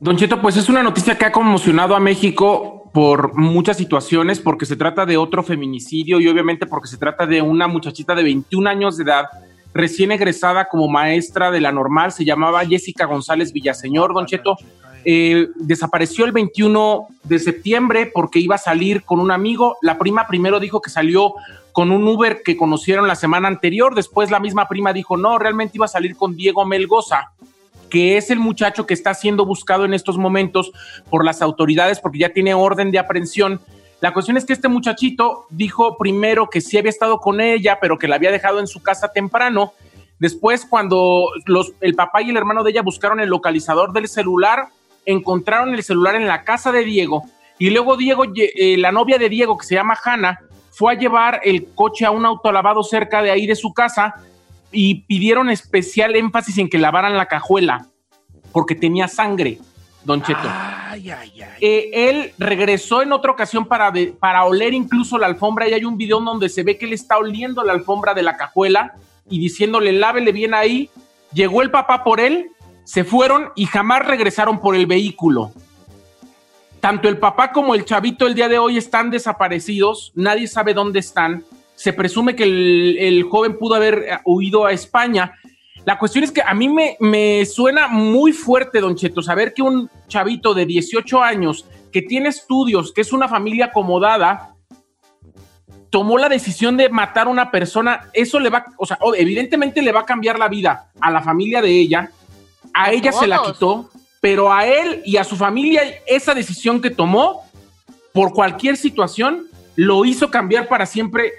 [0.00, 4.64] Don Cheto, pues es una noticia que ha conmocionado a México por muchas situaciones, porque
[4.64, 8.70] se trata de otro feminicidio y obviamente porque se trata de una muchachita de 21
[8.70, 9.26] años de edad,
[9.74, 14.56] recién egresada como maestra de la normal, se llamaba Jessica González Villaseñor, Don Cheto.
[15.04, 19.76] Eh, desapareció el 21 de septiembre porque iba a salir con un amigo.
[19.82, 21.34] La prima primero dijo que salió
[21.72, 23.94] con un Uber que conocieron la semana anterior.
[23.94, 27.32] Después la misma prima dijo, no, realmente iba a salir con Diego Melgoza
[27.90, 30.72] que es el muchacho que está siendo buscado en estos momentos
[31.10, 33.60] por las autoridades porque ya tiene orden de aprehensión.
[34.00, 37.98] La cuestión es que este muchachito dijo primero que sí había estado con ella, pero
[37.98, 39.72] que la había dejado en su casa temprano.
[40.18, 44.68] Después, cuando los, el papá y el hermano de ella buscaron el localizador del celular,
[45.04, 47.22] encontraron el celular en la casa de Diego.
[47.58, 50.98] Y luego Diego, lle- eh, la novia de Diego, que se llama Hanna, fue a
[50.98, 54.14] llevar el coche a un autolavado cerca de ahí de su casa
[54.78, 57.86] y pidieron especial énfasis en que lavaran la cajuela
[58.52, 59.58] porque tenía sangre,
[60.04, 60.40] Don Cheto.
[60.44, 61.48] Ay, ay, ay.
[61.60, 65.84] Eh, él regresó en otra ocasión para, de- para oler incluso la alfombra y hay
[65.84, 68.94] un video donde se ve que él está oliendo la alfombra de la cajuela
[69.30, 70.90] y diciéndole lávele bien ahí.
[71.32, 72.50] Llegó el papá por él,
[72.84, 75.52] se fueron y jamás regresaron por el vehículo.
[76.80, 81.00] Tanto el papá como el chavito el día de hoy están desaparecidos, nadie sabe dónde
[81.00, 81.44] están.
[81.76, 85.34] Se presume que el, el joven pudo haber eh, huido a España.
[85.84, 89.62] La cuestión es que a mí me, me suena muy fuerte, Don Cheto, saber que
[89.62, 94.56] un chavito de 18 años que tiene estudios, que es una familia acomodada,
[95.90, 98.10] tomó la decisión de matar a una persona.
[98.12, 101.62] Eso le va, o sea, evidentemente le va a cambiar la vida a la familia
[101.62, 102.10] de ella.
[102.74, 103.88] A ella se la quitó,
[104.20, 107.44] pero a él y a su familia esa decisión que tomó
[108.12, 111.32] por cualquier situación lo hizo cambiar para siempre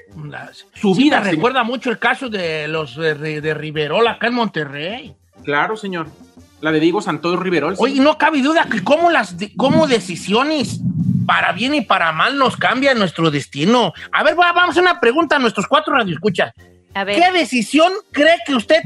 [0.73, 1.19] su Sí, vida.
[1.21, 5.15] me recuerda mucho el caso de los de, de, de Riverol acá en Monterrey.
[5.43, 6.07] Claro, señor.
[6.61, 7.75] La de Diego Santoyo Riverol.
[7.75, 7.83] sí.
[7.83, 10.79] Oye, no cabe duda que cómo las de- cómo decisiones
[11.27, 13.93] para bien y para mal nos cambian nuestro destino.
[14.11, 16.53] A ver, va- vamos a una pregunta a nuestros cuatro radioescuchas.
[16.95, 17.15] A ver.
[17.21, 18.79] ¿Qué decisión cree que usted,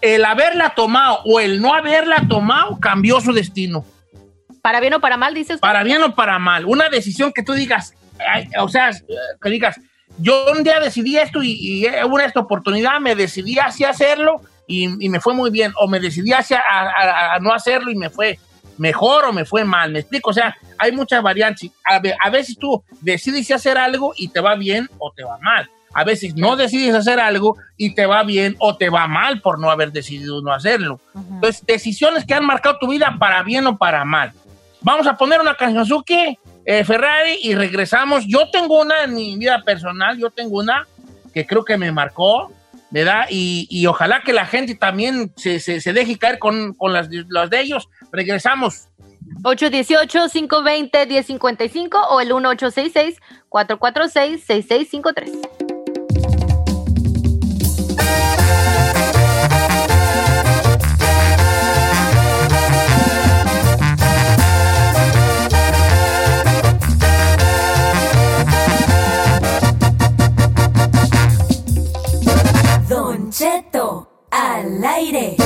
[0.00, 3.84] el haberla tomado o el no haberla tomado, cambió su destino?
[4.62, 5.58] ¿Para bien o para mal, dices?
[5.60, 6.66] Para bien o para mal.
[6.66, 7.94] Una decisión que tú digas,
[8.60, 8.90] o sea,
[9.42, 9.80] que digas,
[10.18, 11.50] yo un día decidí esto y,
[11.84, 15.86] y hubo esta oportunidad, me decidí hacia hacerlo y, y me fue muy bien, o
[15.88, 18.38] me decidí hacia a, a- a no hacerlo y me fue
[18.78, 19.92] mejor o me fue mal.
[19.92, 20.30] ¿Me explico?
[20.30, 21.70] O sea, hay muchas variantes.
[21.88, 25.68] A, a veces tú decides hacer algo y te va bien o te va mal.
[25.94, 29.58] A veces no decides hacer algo y te va bien o te va mal por
[29.58, 31.00] no haber decidido no hacerlo.
[31.14, 34.32] Entonces, decisiones que han marcado tu vida para bien o para mal.
[34.82, 38.24] Vamos a poner una canción Suzuki, eh, Ferrari y regresamos.
[38.26, 40.86] Yo tengo una en mi vida personal, yo tengo una
[41.32, 42.52] que creo que me marcó,
[42.90, 43.26] ¿verdad?
[43.30, 45.60] Y, y ojalá que la gente también se,
[45.92, 47.88] deje caer con, con las, las de ellos.
[48.10, 48.88] Regresamos.
[49.42, 55.75] 818-520-1055 o el 1866 446 6653
[74.36, 75.36] al aire.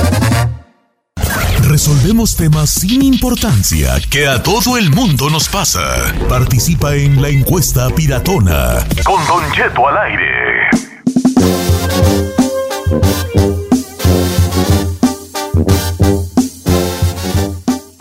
[1.63, 6.13] Resolvemos temas sin importancia que a todo el mundo nos pasa.
[6.27, 8.85] Participa en la encuesta piratona.
[9.05, 10.69] Con Don Cheto al aire.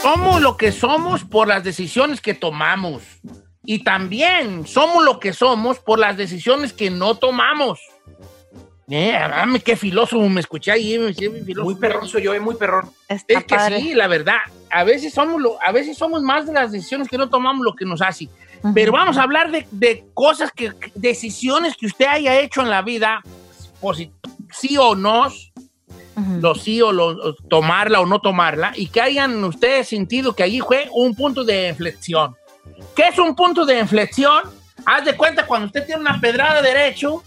[0.03, 3.03] Somos lo que somos por las decisiones que tomamos.
[3.62, 7.79] Y también somos lo que somos por las decisiones que no tomamos.
[8.90, 10.98] Eh, dame qué filósofo me escuché ahí.
[10.98, 11.70] me decía, filósofo.
[11.70, 12.90] Muy perrón soy yo, eh, muy perrón.
[13.09, 14.38] Es que sí, la verdad.
[14.70, 17.74] A veces somos lo, a veces somos más de las decisiones que no tomamos lo
[17.74, 18.29] que nos hace.
[18.74, 22.83] Pero vamos a hablar de, de cosas que, decisiones que usted haya hecho en la
[22.83, 23.22] vida,
[24.53, 25.29] sí o no,
[26.40, 30.61] lo sí o lo, tomarla o no tomarla, y que hayan ustedes sentido que allí
[30.61, 32.37] fue un punto de inflexión.
[32.94, 34.42] ¿Qué es un punto de inflexión?
[34.87, 37.23] Haz de cuenta cuando usted tiene una pedrada derecho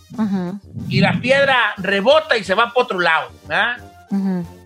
[0.90, 3.32] y la piedra rebota y se va para otro lado.
[3.48, 3.78] ¿verdad?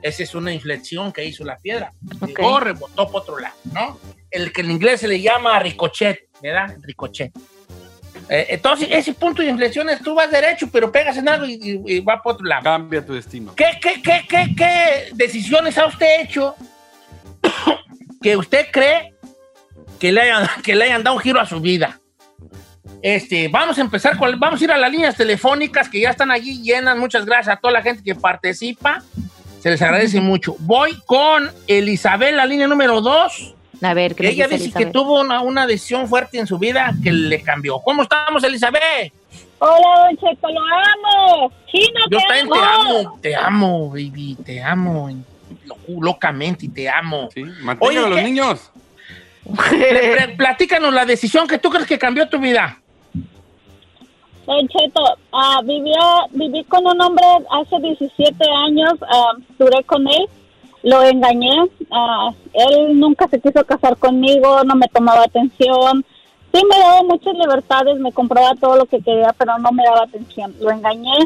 [0.01, 1.91] Esa es una inflexión que hizo la piedra.
[2.25, 3.97] Llegó, rebotó para otro lado, ¿no?
[4.29, 6.75] El que en inglés se le llama ricochet, ¿verdad?
[6.81, 7.31] Ricochet.
[8.29, 11.53] Eh, entonces, ese punto de inflexión es tú vas derecho, pero pegas en algo y,
[11.53, 12.63] y- y va para otro lado.
[12.63, 13.55] Cambia tu destino.
[13.55, 16.53] ¿Qué, qué, qué, qué, qué decisiones ha usted hecho
[18.21, 19.13] que usted cree
[19.99, 21.99] que le, hayan, que le hayan dado un giro a su vida?
[23.01, 26.31] Este, vamos a empezar con, vamos a ir a las líneas telefónicas que ya están
[26.31, 26.97] allí llenas.
[26.97, 29.03] Muchas gracias a toda la gente que participa.
[29.59, 30.55] Se les agradece mucho.
[30.59, 33.53] Voy con Elizabeth, la línea número 2.
[33.81, 37.11] A ver, ¿qué ella dice que tuvo una, una decisión fuerte en su vida que
[37.11, 37.79] le cambió.
[37.79, 39.13] ¿Cómo estamos, Elizabeth?
[39.59, 41.51] Hola, Don Cheto, lo amo.
[41.67, 42.55] Chino, Yo te también amo.
[42.55, 45.09] te amo, te amo, baby, te amo
[45.65, 47.29] lo- locamente y te amo.
[47.61, 48.71] Mantengan a los ¿qué- niños.
[50.37, 52.81] Platícanos la decisión que tú crees que cambió tu vida.
[54.47, 54.65] Don
[55.33, 55.99] ah, vivió,
[56.31, 60.25] viví con un hombre hace 17 años, ah, duré con él,
[60.83, 66.05] lo engañé, ah, él nunca se quiso casar conmigo, no me tomaba atención,
[66.53, 70.03] sí me daba muchas libertades, me compraba todo lo que quería, pero no me daba
[70.03, 70.55] atención.
[70.61, 71.17] Lo engañé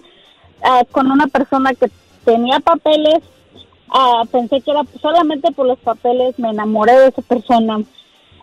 [0.91, 1.91] con una persona que
[2.25, 3.19] tenía papeles,
[4.31, 7.81] pensé que era solamente por los papeles, me enamoré de esa persona.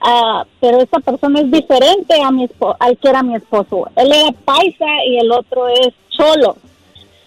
[0.00, 3.88] Ah, pero esta persona es diferente a mi espo- al que era mi esposo.
[3.96, 6.56] Él era paisa y el otro es cholo.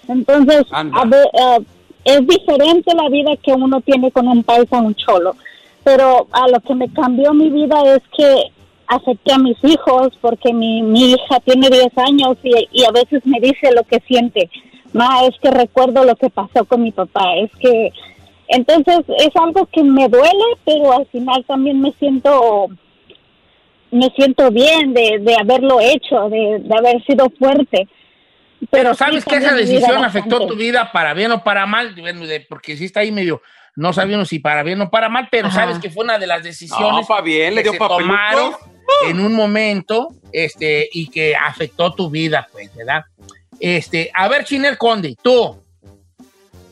[0.07, 1.57] Entonces, a ver, ah,
[2.05, 5.35] es diferente la vida que uno tiene con un paisa un cholo.
[5.83, 8.51] Pero a lo que me cambió mi vida es que
[8.87, 13.25] acepté a mis hijos porque mi, mi hija tiene 10 años y, y a veces
[13.25, 14.49] me dice lo que siente.
[14.93, 17.35] No, es que recuerdo lo que pasó con mi papá.
[17.37, 17.91] Es que
[18.51, 22.67] entonces es algo que me duele, pero al final también me siento
[23.91, 27.87] me siento bien de, de haberlo hecho, de, de haber sido fuerte.
[28.69, 30.19] Pero sabes que esa decisión bastante.
[30.19, 31.95] afectó tu vida para bien o para mal,
[32.47, 33.41] porque sí está ahí medio,
[33.75, 35.61] no sabíamos si para bien o para mal, pero Ajá.
[35.61, 38.53] sabes que fue una de las decisiones No, pa' bien, le que dio se tomaron
[39.07, 43.03] en un momento este, y que afectó tu vida, pues, ¿verdad?
[43.59, 45.61] Este, a ver, Chinel Conde, tú.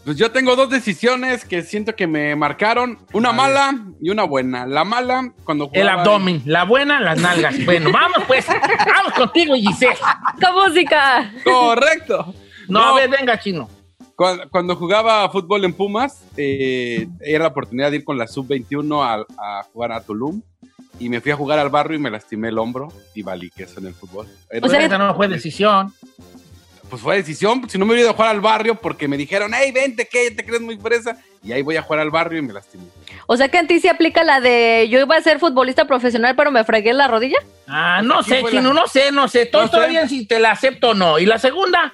[0.10, 2.98] Pues yo tengo dos decisiones que siento que me marcaron.
[3.14, 4.66] Una mala y una buena.
[4.66, 7.54] La mala, cuando El jugaba- abdomen, la buena, las nalgas.
[7.64, 9.94] Bueno, vamos pues, vamos contigo, Giselle.
[10.42, 11.32] ¡Con música!
[11.44, 12.34] Correcto.
[12.68, 13.70] No, a ver, venga, chino.
[14.16, 19.04] Cuando, cuando jugaba fútbol en Pumas, eh, era la oportunidad de ir con la sub-21
[19.38, 20.42] a, a jugar a Tulum.
[21.00, 23.62] Y me fui a jugar al barrio y me lastimé el hombro y valí que
[23.62, 24.26] eso en el fútbol.
[24.60, 25.94] O sea, esa no fue decisión.
[26.90, 29.52] Pues fue decisión, si no me hubiera ido a jugar al barrio porque me dijeron,
[29.56, 31.18] hey, vente, que te crees muy fresa.
[31.44, 32.84] Y ahí voy a jugar al barrio y me lastimé.
[33.28, 36.36] O sea que en ti se aplica la de yo iba a ser futbolista profesional,
[36.36, 37.38] pero me fregué la rodilla.
[37.68, 39.46] Ah, no Aquí sé, chino, la- no sé, no sé.
[39.46, 39.90] Todo No está sé.
[39.90, 41.20] bien si te la acepto o no.
[41.20, 41.94] ¿Y la segunda?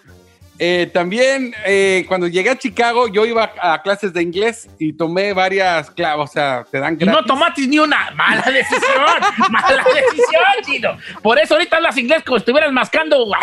[0.58, 5.34] Eh, también, eh, cuando llegué a Chicago, yo iba a clases de inglés y tomé
[5.34, 7.28] varias clases, o sea, te dan Y no gratis.
[7.28, 8.12] tomaste ni una.
[8.12, 8.82] Mala decisión.
[9.52, 10.98] mala decisión, chino.
[11.22, 13.26] Por eso ahorita hablas inglés como si estuvieras mascando.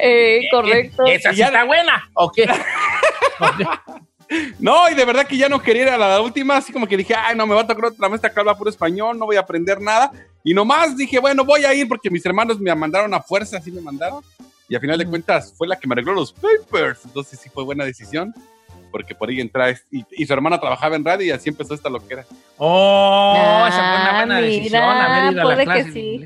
[0.00, 1.06] Eh, correcto.
[1.06, 2.08] Esa sí está buena.
[2.14, 2.46] ¿O qué?
[4.58, 6.98] No, y de verdad que ya no quería ir a la última, así como que
[6.98, 9.36] dije, ay, no, me va a tocar otra maestra que habla puro español, no voy
[9.36, 10.12] a aprender nada.
[10.44, 13.70] Y nomás dije, bueno, voy a ir porque mis hermanos me mandaron a fuerza, así
[13.72, 14.22] me mandaron.
[14.68, 17.00] Y a final de cuentas fue la que me arregló los papers.
[17.04, 18.34] Entonces sí fue buena decisión,
[18.90, 21.88] porque por ahí entra, y, y su hermana trabajaba en radio y así empezó esta
[21.88, 22.24] loquera.
[22.58, 24.82] Oh, esa fue una Ah, buena mira, decisión.
[24.82, 26.24] Haber ido a la puede clase que sí.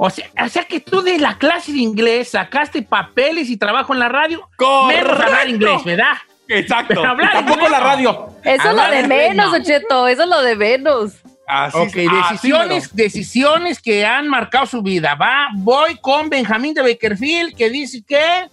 [0.00, 3.92] O sea, o sea que tú de la clase de inglés sacaste papeles y trabajo
[3.92, 4.48] en la radio.
[4.88, 6.12] Menos hablar inglés, ¿verdad?
[6.46, 6.94] Exacto.
[6.94, 8.28] Pero hablar Y tampoco inglés la radio.
[8.44, 9.56] Eso es lo de menos, no.
[9.58, 11.12] Ocheto, eso es lo de menos.
[11.48, 15.14] Así, Ok, así decisiones, decisiones que han marcado su vida.
[15.14, 18.48] Va, voy con Benjamín de Bakerfield que dice que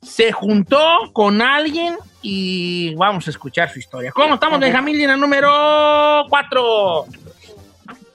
[0.00, 0.78] se juntó
[1.12, 4.12] con alguien y vamos a escuchar su historia.
[4.12, 4.96] ¿Cómo estamos, Benjamín?
[4.96, 7.04] Línea número 4.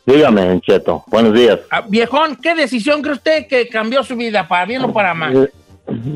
[0.08, 1.03] Dígame, Cheto.
[1.08, 1.60] Buenos días.
[1.88, 5.52] viejón, ¿qué decisión cree usted que cambió su vida, para bien o para mal?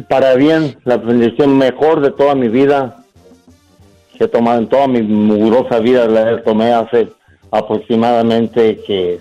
[0.10, 2.98] Para bien, la decisión mejor de toda mi vida
[4.18, 7.10] que he tomado en toda mi mugrosa vida, la tomé hace
[7.52, 9.20] aproximadamente que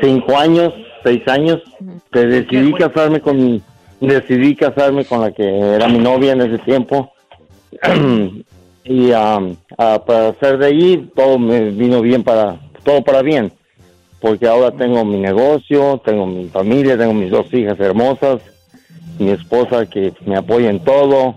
[0.00, 0.72] cinco años,
[1.04, 1.60] seis años,
[2.10, 3.62] que decidí casarme con
[4.00, 7.12] decidí casarme con la que era mi novia en ese tiempo.
[8.84, 9.38] y a
[9.76, 13.52] para hacer de ahí todo me vino bien para todo para bien
[14.20, 18.40] porque ahora tengo mi negocio tengo mi familia tengo mis dos hijas hermosas
[19.18, 21.34] mi esposa que me apoya en todo.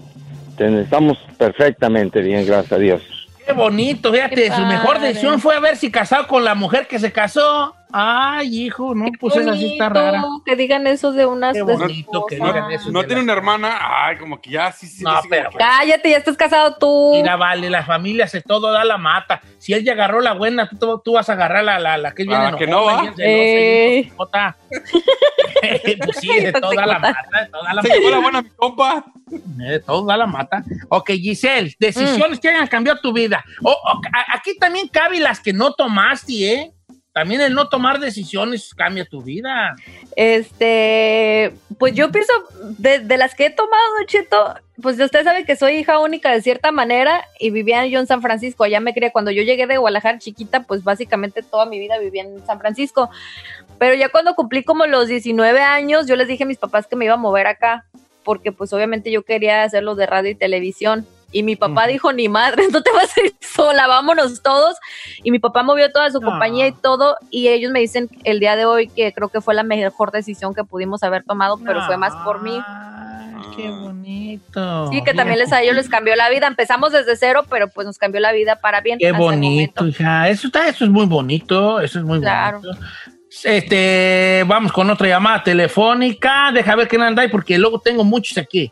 [0.58, 3.14] Estamos perfectamente bien gracias a Dios
[3.46, 7.12] Qué bonito, fíjate, Qué su mejor decisión fue haberse casado con la mujer que se
[7.12, 7.76] casó.
[7.98, 10.22] Ay, hijo, no, pues esa sí está rara.
[10.46, 12.91] Que digan eso de unas Qué bonito que digan eso.
[12.91, 13.78] No de tiene una hermana.
[13.80, 15.02] Ay, como que ya sí, sí.
[15.04, 17.12] No, pero- Cállate, ya estás casado tú.
[17.14, 19.41] Mira, vale, la familia se todo da la mata.
[19.60, 22.24] Si él ya agarró la buena, tú, tú vas a agarrar la, la, la que
[22.24, 23.02] es bien La que enojona, no va.
[23.02, 23.89] bien celosa y Eh.
[23.91, 24.58] bien toxicota.
[26.06, 28.22] pues sí, de todo da la mata, de todo da la Se llevó la mata.
[28.24, 29.06] buena mi compa.
[29.32, 30.64] Eh, De todo da la mata.
[30.89, 33.43] Ok, Giselle, decisiones que hayan cambiado tu vida.
[33.64, 36.72] O- o- a- aquí también cabe las que no tomaste, ¿eh?
[37.16, 39.78] También el no tomar decisiones cambia tu vida.
[40.18, 42.34] Este, pues yo pienso,
[42.78, 46.41] de, de las que he tomado, Cheto, pues usted sabe que soy hija única de
[46.41, 49.78] cierta manera y vivía yo en San Francisco, allá me crié, cuando yo llegué de
[49.78, 53.09] Guadalajara chiquita, pues básicamente toda mi vida vivía en San Francisco,
[53.80, 56.97] pero ya cuando cumplí como los 19 años, yo les dije a mis papás que
[56.97, 57.86] me iba a mover acá,
[58.26, 61.07] porque pues obviamente yo quería hacerlo de radio y televisión.
[61.38, 64.78] Y mi papá dijo, ni madre, no te vas a ir sola, vámonos todos.
[65.22, 66.22] Y mi papá movió toda su Ah.
[66.26, 67.18] compañía y todo.
[67.30, 70.54] Y ellos me dicen el día de hoy que creo que fue la mejor decisión
[70.56, 72.58] que pudimos haber tomado, pero fue más por mí.
[72.66, 74.90] Ay, qué bonito.
[74.94, 76.48] Sí, que también les, a ellos les cambió la vida.
[76.48, 78.98] Empezamos desde cero, pero pues nos cambió la vida para bien.
[78.98, 80.30] Qué bonito, hija.
[80.30, 81.82] Eso, está, eso es muy bonito.
[81.82, 82.62] Eso es muy Claro.
[82.62, 82.80] bonito.
[83.44, 86.52] Este, vamos con otra llamada telefónica.
[86.54, 88.72] Deja ver quién anda ahí, porque luego tengo muchos aquí.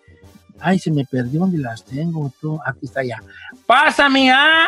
[0.64, 2.32] Ay, se me perdió donde las tengo.
[2.39, 2.59] tú?
[2.66, 3.18] Aquí está ya.
[3.66, 4.68] Pásame a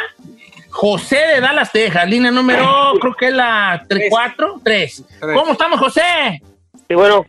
[0.69, 2.07] José de Dallas, Texas.
[2.09, 5.03] Línea número, creo que es la 4, 3.
[5.33, 6.01] ¿Cómo estamos, José?
[6.87, 7.25] Sí, bueno.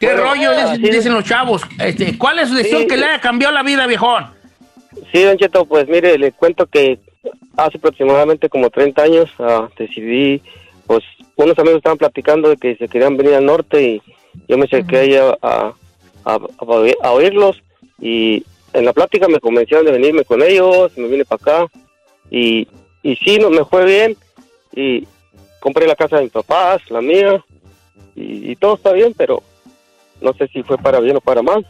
[0.00, 1.62] ¿Qué Bueno, rollo ah, dicen, los chavos?
[1.78, 2.86] Este, ¿Cuál es su decisión Sí.
[2.88, 4.26] que le haya cambiado la vida, viejón?
[5.10, 7.00] Sí, Don Cheto, pues mire, le cuento que
[7.56, 10.42] hace aproximadamente como 30 años ah, decidí,
[10.86, 11.02] pues
[11.36, 14.02] unos amigos estaban platicando de que se querían venir al norte y
[14.48, 15.72] yo me acerqué ahí a, a,
[16.26, 17.62] a- a oí- a oírlos
[18.00, 21.72] y en la plática me convencieron de venirme con ellos, me vine para acá
[22.30, 22.68] y,
[23.02, 24.16] y sí, no, me fue bien
[24.74, 25.06] y
[25.60, 27.42] compré la casa de mis papás, la mía
[28.14, 29.42] y, y todo está bien, pero
[30.20, 31.66] no sé si fue para bien o para mal.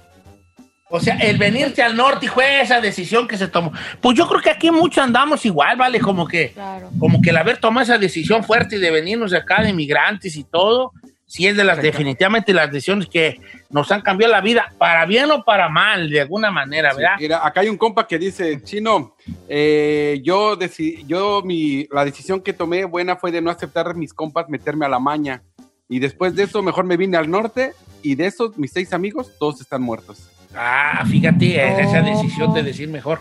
[0.88, 3.72] O sea, el venirte al norte y fue esa decisión que se tomó.
[4.00, 5.98] Pues yo creo que aquí muchos andamos igual, ¿vale?
[6.00, 6.54] Como que,
[7.00, 10.44] como que el haber tomado esa decisión fuerte de venirnos de acá, de inmigrantes y
[10.44, 10.92] todo,
[11.26, 15.30] sí es de las definitivamente las decisiones que nos han cambiado la vida, para bien
[15.32, 17.16] o para mal, de alguna manera, Sí, ¿verdad?
[17.18, 19.14] mira, acá hay un compa que dice, Chino,
[19.48, 24.14] eh, yo, deci- yo mi, la decisión que tomé buena fue de no aceptar mis
[24.14, 25.42] compas meterme a la maña.
[25.88, 27.72] Y después de eso, mejor me vine al norte
[28.02, 30.30] y de esos, mis seis amigos, todos están muertos.
[30.54, 33.20] Ah, fíjate, esa decisión de decir mejor.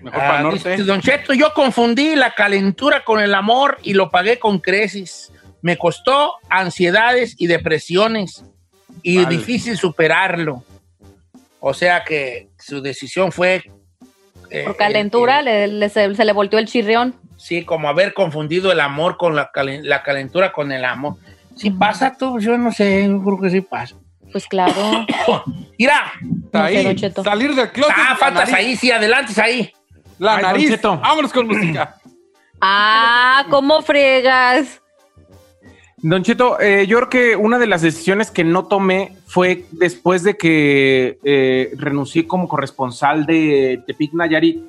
[0.00, 0.70] Mejor Ah, para el norte.
[0.70, 5.32] dice, Don Cheto, yo confundí la calentura con el amor y lo pagué con creces.
[5.62, 8.44] Me costó ansiedades y depresiones
[9.02, 10.64] y difícil superarlo.
[11.60, 13.62] O sea que su decisión fue...
[14.50, 17.14] eh, Por calentura le- le- se, se le volteó el chirrión.
[17.36, 21.16] Sí, como haber confundido el amor con la, calen- la calentura con el amor.
[21.56, 23.96] Si pasa tú, yo no sé, yo creo que sí pasa.
[24.32, 24.74] Pues claro.
[25.78, 26.12] Mira,
[26.52, 27.22] No Cheto.
[27.24, 27.94] salir del closet.
[27.98, 29.72] Ah, faltas ahí, sí, adelante, ahí.
[30.18, 30.80] La Ay, nariz.
[30.82, 31.96] Vámonos con música.
[32.60, 34.80] Ah, ¿cómo friegas?
[36.02, 40.22] Don Cheto, eh, yo creo que una de las decisiones que no tomé fue después
[40.22, 44.62] de que eh, renuncié como corresponsal de Tepic Nayarit.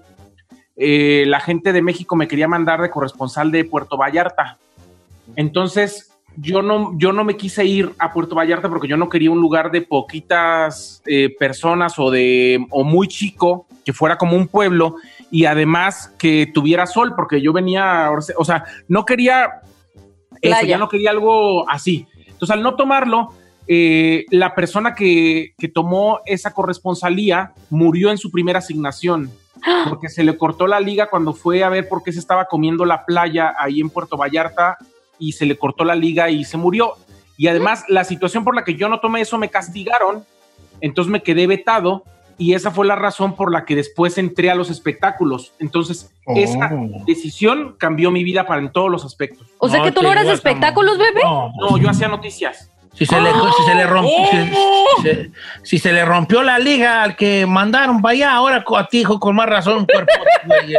[0.75, 4.57] eh, la gente de México me quería mandar de corresponsal de Puerto Vallarta.
[5.37, 9.31] Entonces, yo no, yo no me quise ir a Puerto Vallarta porque yo no quería
[9.31, 11.01] un lugar de poquitas
[11.39, 14.95] personas o de o muy chico, que fuera como un pueblo
[15.29, 19.61] y además que tuviera sol, porque yo venía, o sea, no quería
[20.41, 22.07] eso, ya no quería algo así.
[22.27, 23.33] Entonces, al no tomarlo,
[23.67, 29.31] eh, la persona que, que tomó esa corresponsalía murió en su primera asignación,
[29.89, 32.85] porque se le cortó la liga cuando fue a ver por qué se estaba comiendo
[32.85, 34.77] la playa ahí en Puerto Vallarta
[35.19, 36.95] y se le cortó la liga y se murió.
[37.37, 40.25] Y además, la situación por la que yo no tomé eso me castigaron,
[40.81, 42.03] entonces me quedé vetado
[42.37, 45.53] y esa fue la razón por la que después entré a los espectáculos.
[45.59, 46.33] Entonces, Oh.
[46.37, 46.69] esa
[47.07, 49.47] decisión cambió mi vida para en todos los aspectos.
[49.57, 51.21] O sea No que tú no eras espectáculos, bebé.
[51.23, 52.69] No, No, yo hacía noticias.
[52.93, 55.31] Si se, le, si, se le rompió, si, si-
[55.63, 59.33] si se le rompió la liga al que mandaron allá, ahora a ti, hijo, con
[59.35, 60.11] más razón, cuerpo.
[60.45, 60.75] güey,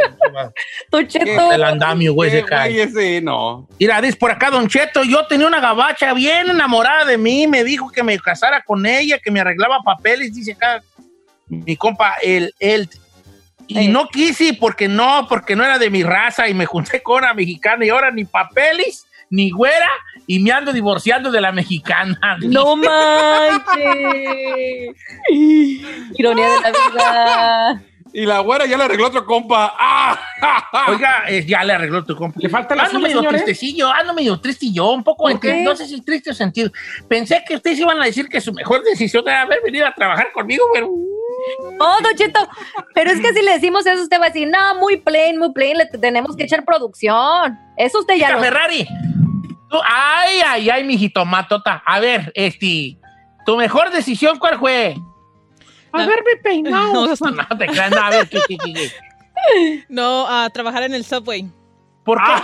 [0.91, 1.51] Tu cheto.
[1.51, 2.83] el andamio, güey, se Eh, cae.
[2.83, 3.67] ese no.
[3.79, 7.63] Mira, dice por acá, Don Cheto, yo tenía una gabacha bien enamorada de mí, me
[7.63, 10.83] dijo que me casara con ella, que me arreglaba papeles, dice acá
[11.47, 12.89] mi compa, el, el,
[13.67, 17.23] y no quise porque no, porque no era de mi raza y me junté con
[17.23, 19.89] una mexicana y ahora ni papeles, ni güera,
[20.27, 22.19] y me ando divorciando de la mexicana.
[22.41, 24.95] No manches.
[25.29, 27.83] Ironía de la vida.
[28.15, 29.73] Y la güera ya le arregló otro compa.
[29.75, 30.19] ¡Ah!
[30.87, 32.39] Oiga, eh, ya le arregló tu compa.
[32.39, 33.37] Le falta la ando suya, medio señor, ¿eh?
[33.39, 36.33] tristecillo, ando medio triste y yo, un poco, ¿Por entre- no sé si triste o
[36.35, 36.71] sentido.
[37.07, 40.31] Pensé que ustedes iban a decir que su mejor decisión era haber venido a trabajar
[40.31, 40.89] conmigo, pero...
[41.79, 42.39] Oh, Don Cheto,
[42.93, 45.51] pero es que si le decimos eso, usted va a decir, no, muy plain, muy
[45.51, 47.57] plain, le tenemos que echar producción.
[47.77, 48.39] Eso usted ya lo...
[48.39, 48.87] Ferrari.
[49.69, 51.81] Tú- ay, ay, ay, mijito matota.
[51.85, 52.97] A ver, este,
[53.45, 54.95] tu mejor decisión, ¿cuál fue?
[55.91, 57.07] Haberme peinado.
[57.21, 58.91] No, no te creas, no, a ver, ¿qué, qué, qué, qué?
[59.89, 61.45] No, a trabajar en el subway.
[62.03, 62.31] ¿Por qué?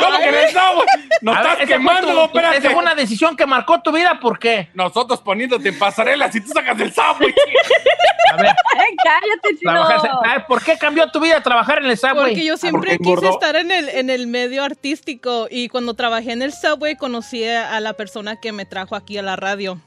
[0.00, 0.86] ¿Cómo que no, güey?
[1.20, 2.56] Nos A ver, estás quemando, tu- espérate.
[2.58, 4.70] Esa fue una decisión que marcó tu vida, ¿por qué?
[4.74, 7.34] Nosotros poniéndote en pasarelas y tú sacas el subway.
[8.32, 8.46] A ver,
[8.78, 9.72] Ay, cállate, chino.
[9.72, 12.14] trabajar- a ver, ¿por qué cambió tu vida trabajar en el subway?
[12.32, 13.30] Porque yo siempre porque quise engordó.
[13.30, 17.78] estar en el, en el medio artístico y cuando trabajé en el subway conocí a
[17.80, 19.80] la persona que me trajo aquí a la radio,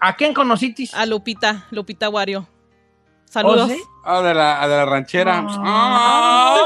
[0.00, 0.88] ¿A quién conociste?
[0.94, 2.48] a Lupita, Lupita Wario.
[3.28, 3.70] Saludos.
[3.70, 3.82] ¿Oh, sí?
[4.04, 5.44] Ah, de la, de la ranchera.
[5.48, 6.56] Ah.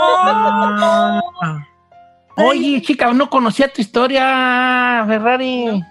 [2.36, 5.82] Oye, chica, no conocía tu historia, Ferrari.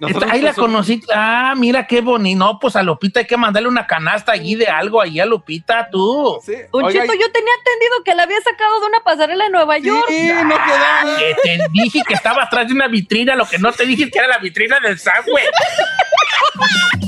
[0.00, 1.00] Nosotros, Ahí la pues, conocí.
[1.14, 2.38] Ah, mira qué bonito.
[2.38, 5.88] No, pues a Lupita hay que mandarle una canasta allí de algo allí a Lupita,
[5.90, 6.40] tú.
[6.44, 9.78] Sí, oiga, Cheto, yo tenía entendido que la había sacado de una pasarela en Nueva
[9.78, 10.06] York.
[10.08, 11.16] sí, no queda.
[11.18, 14.10] Que te dije que estaba atrás de una vitrina, lo que no te dije es
[14.10, 15.44] que era la vitrina del Subway.